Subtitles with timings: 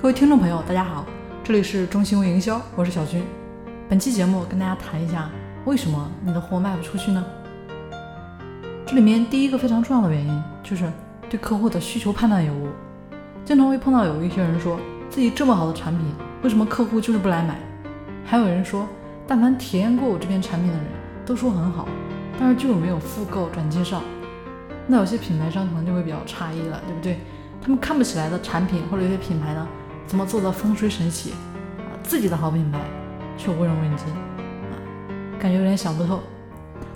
[0.00, 1.04] 各位听众朋友，大家好，
[1.44, 3.22] 这里是中兴微营销，我是小军。
[3.86, 5.28] 本期节目跟大家谈一下，
[5.66, 7.22] 为什么你的货卖不出去呢？
[8.86, 10.90] 这里面第一个非常重要的原因就是
[11.28, 12.68] 对客户的需求判断有误。
[13.44, 14.80] 经常会碰到有一些人说
[15.10, 16.06] 自己这么好的产品，
[16.42, 17.58] 为什么客户就是不来买？
[18.24, 18.88] 还有人说，
[19.26, 20.86] 但凡体验过我这边产品的人
[21.26, 21.86] 都说很好，
[22.38, 24.00] 但是就是没有复购转介绍。
[24.86, 27.18] 那有些品牌商可能就会比较诧异了，对不对？
[27.62, 29.68] 他们看不起来的产品或者有些品牌呢，
[30.10, 31.38] 怎么做到风生水起啊？
[32.02, 32.80] 自己的好品牌
[33.38, 34.74] 却无人问津啊，
[35.38, 36.18] 感觉有点想不透。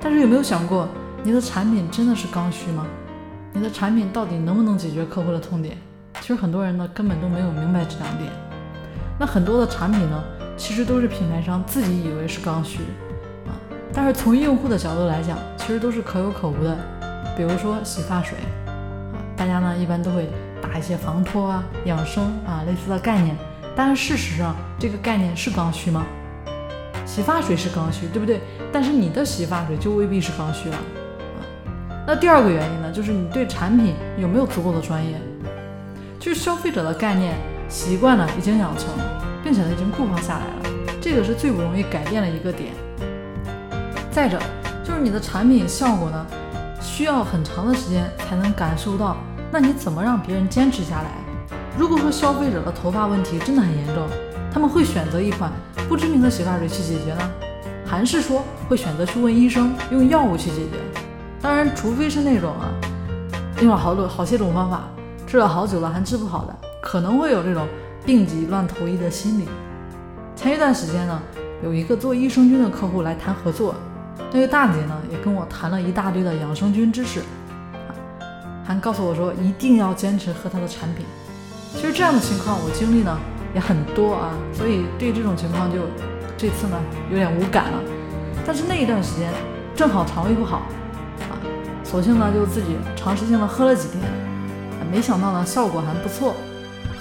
[0.00, 0.88] 但是有没有想过，
[1.22, 2.86] 你的产品真的是刚需吗？
[3.52, 5.76] 你的产品到底能不能解决客户的痛点？
[6.22, 8.30] 其实很多人呢根本都没有明白这两点。
[9.20, 10.24] 那很多的产品呢，
[10.56, 12.78] 其实都是品牌商自己以为是刚需
[13.44, 13.52] 啊，
[13.92, 16.74] 但是从用户的角度来讲，其实都是可有可无的。
[17.36, 18.72] 比如说洗发水啊，
[19.36, 20.30] 大家呢一般都会
[20.62, 23.36] 打一些防脱啊、养生啊类似的概念，
[23.74, 26.06] 但是事实上这个概念是刚需吗？
[27.04, 28.40] 洗发水是刚需，对不对？
[28.72, 30.82] 但是你的洗发水就未必是刚需了啊。
[32.06, 35.14] 那第二个原因呢，就是你对产品有没有足够的专业。
[36.18, 37.34] 就是消费者的概念
[37.68, 38.88] 习惯呢已经养成，
[39.42, 42.72] 并且呢已经固化下来了，这个是最不容易改变的一个点。
[44.10, 44.38] 再者
[44.84, 46.26] 就是你的产品效果呢，
[46.80, 49.16] 需要很长的时间才能感受到，
[49.54, 51.10] 那你怎么让别人坚持下来？
[51.76, 54.08] 如果说消费者的头发问题真的很严重，
[54.50, 55.52] 他们会选择一款
[55.86, 57.30] 不知名的洗发水去解决呢，
[57.84, 60.78] 还是说会选择去问医生用药物去解决？
[61.42, 62.72] 当然，除非是那种啊，
[63.60, 64.84] 用了好多好些种方法。
[65.26, 67.66] 治了好久了还治不好的，可能会有这种
[68.06, 69.48] 病急乱投医的心理。
[70.34, 71.20] 前一段时间呢，
[71.62, 73.74] 有一个做益生菌的客户来谈合作，
[74.30, 77.22] 那位大姐呢也跟我谈了一大堆的养生菌知识，
[78.80, 81.04] 告诉我说一定要坚持喝他的产品。
[81.74, 83.18] 其实这样的情况我经历呢
[83.54, 85.78] 也很多啊，所以对这种情况就
[86.36, 86.78] 这次呢
[87.10, 87.78] 有点无感了。
[88.46, 89.30] 但是那一段时间
[89.74, 90.62] 正好肠胃不好
[91.30, 91.38] 啊，
[91.84, 94.00] 索性呢就自己尝试性的喝了几天。
[94.90, 96.34] 没想到呢，效果还不错，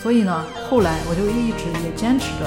[0.00, 2.46] 所以呢，后来我就一直也坚持着，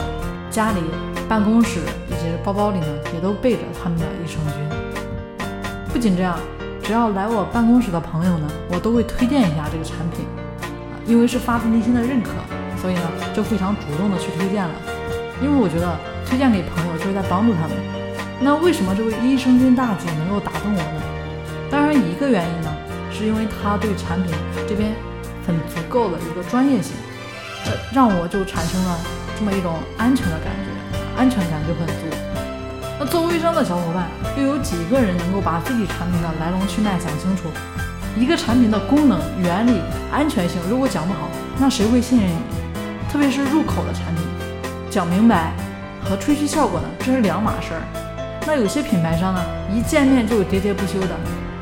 [0.49, 0.79] 家里、
[1.27, 5.49] 办公室以及包包里呢，也都备着他们的益生菌。
[5.91, 6.39] 不仅这样，
[6.83, 10.25] 只要来我办公室的朋友呢，我都会推荐一下这个产品，
[10.61, 10.67] 啊，
[11.07, 12.29] 因为是发自内心的认可，
[12.81, 13.01] 所以呢，
[13.33, 14.75] 就非常主动的去推荐了。
[15.41, 17.71] 因为我觉得推荐给朋友就是在帮助他们。
[18.39, 21.01] 那为什么这位益生菌大姐能够打动我呢？
[21.71, 22.69] 当然，一个原因呢，
[23.09, 24.31] 是因为她对产品
[24.67, 24.93] 这边。
[25.45, 26.95] 很足够的一个专业性，
[27.65, 28.97] 呃，让我就产生了
[29.37, 31.93] 这么一种安全的感觉，安全感就很足。
[32.97, 37.49] 那做微商的小伙伴，又有几个人能够把自己产品的来龙去脉讲清楚？
[38.17, 42.35] 一个产品的功能、原理、安全性，如果讲不好，那谁会信任你？
[43.11, 44.23] 特别是入口的产品，
[44.89, 45.51] 讲明白
[46.03, 47.81] 和吹嘘效果呢，这是两码事儿。
[48.45, 49.41] 那有些品牌商呢，
[49.71, 51.13] 一见面就喋喋不休的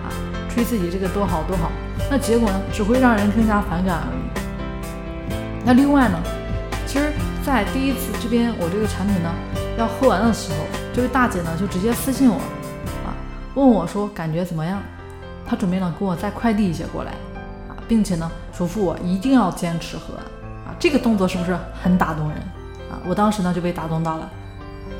[0.03, 0.07] 啊，
[0.49, 1.71] 吹自己这个多好多好。
[2.09, 5.31] 那结果呢，只会让人更加反感而已。
[5.65, 6.17] 那另外呢，
[6.87, 7.13] 其实，
[7.45, 9.29] 在第一次这边我这个产品呢
[9.77, 10.57] 要喝完的时候，
[10.93, 12.41] 这位大姐呢就直接私信我，
[13.55, 14.81] 问我说感觉怎么样？
[15.45, 17.11] 他准备呢给我再快递一些过来，
[17.67, 20.13] 啊，并且呢嘱咐我一定要坚持喝，
[20.65, 22.37] 啊，这个动作是不是很打动人？
[22.89, 24.29] 啊，我当时呢就被打动到了。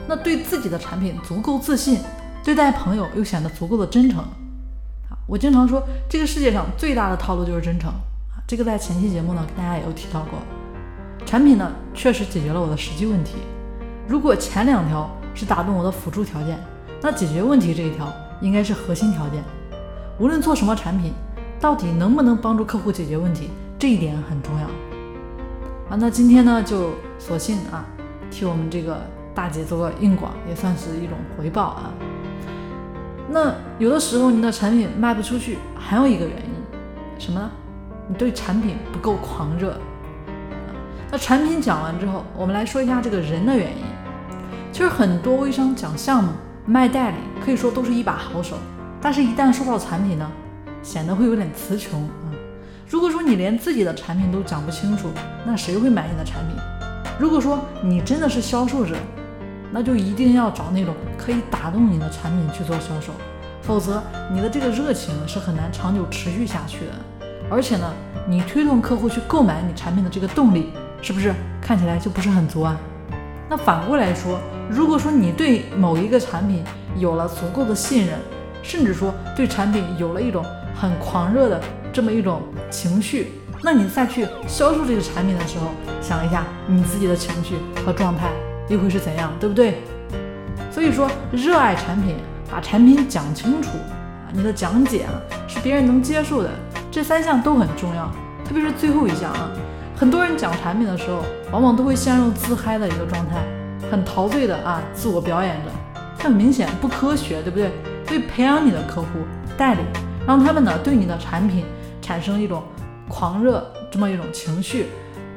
[0.07, 1.99] 那对自己的产品足够自信，
[2.43, 5.15] 对待朋友又显得足够的真诚啊。
[5.27, 8.43] 我经常说，这个世界上最大的套路就是真诚啊！
[8.45, 10.39] 这个在前期节目呢，跟大家也有提到过。
[11.25, 13.35] 产品呢，确实解决了我的实际问题。
[14.07, 16.59] 如果前两条是打动我的辅助条件，
[17.01, 19.43] 那解决问题这一条应该是核心条件。
[20.19, 21.13] 无论做什么产品，
[21.59, 24.65] 到底能不能帮助客户解决问题，这一点很重要
[25.89, 25.97] 啊！
[25.97, 27.85] 那今天呢，就索性啊，
[28.29, 29.01] 替我们这个
[29.33, 31.93] 大姐做个硬广，也算是一种回报啊。
[33.29, 37.49] 那有的时候你的产品卖不出去，还有一个原因，什么呢？
[38.07, 39.77] 你对产品不够狂热。
[41.11, 43.83] 那产品讲完之后，我们来说一下这个人的原因。
[44.71, 46.31] 其实很多微商讲项目、
[46.65, 48.55] 卖代理，可以说都是一把好手，
[49.01, 50.31] 但是一旦说到产品呢，
[50.83, 52.29] 显得会有点词穷啊。
[52.87, 55.09] 如果说你连自己的产品都讲不清楚，
[55.45, 56.55] 那谁会买你的产品？
[57.17, 58.95] 如果说你真的是销售者，
[59.71, 63.11] 那就一定要找那种可以打动你的产品去做销售，
[63.61, 67.25] 否则你的这个热情是很难长久持续下去的。
[67.49, 67.91] 而且呢，
[68.27, 70.71] 你推动客户去购买你产品的这个动力，
[71.01, 72.77] 是不是看起来就不是很足啊？
[73.49, 74.39] 那反过来说，
[74.71, 76.63] 如果说你对某一个产品
[76.95, 78.17] 有了足够的信任，
[78.63, 85.65] 甚至说对产品有了一种很狂热的这么一种情绪，那你再去销售这个产品的时候，
[86.01, 88.29] 想一下你自己的情绪和状态
[88.69, 89.81] 又会是怎样，对不对？
[90.71, 92.15] 所以说，热爱产品，
[92.49, 95.11] 把产品讲清楚啊，你的讲解啊
[95.49, 96.49] 是别人能接受的，
[96.89, 98.09] 这三项都很重要。
[98.45, 99.49] 特别是最后一项啊，
[99.97, 103.43] 很多人讲产品的时候，往往都会陷入自嗨的一个状态，
[103.91, 107.69] 很陶醉的啊，自我表演着，很明显不科学，对不对？
[108.07, 109.07] 所以培养你的客户
[109.57, 109.81] 代理，
[110.25, 111.65] 让他们呢对你的产品
[112.01, 112.63] 产生一种。
[113.09, 114.85] 狂热这么一种情绪，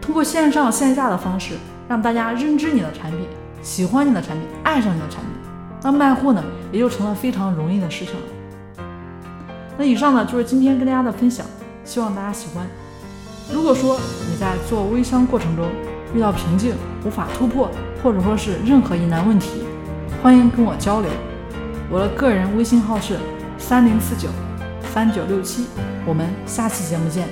[0.01, 1.55] 通过线上线下的方式，
[1.89, 3.27] 让大家认知你的产品，
[3.62, 5.33] 喜欢你的产品，爱上你的产品，
[5.83, 8.85] 那卖货呢也就成了非常容易的事情了。
[9.77, 11.45] 那以上呢就是今天跟大家的分享，
[11.85, 12.65] 希望大家喜欢。
[13.53, 13.99] 如果说
[14.31, 15.67] 你在做微商过程中
[16.15, 17.69] 遇到瓶颈，无法突破，
[18.05, 19.65] 或者说是任何疑难问题，
[20.23, 21.11] 欢迎跟我交流。
[21.91, 23.17] 我的个人微信号是
[23.56, 24.29] 三零四九
[24.93, 25.65] 三九六七，
[26.05, 27.27] 我们下期节目见。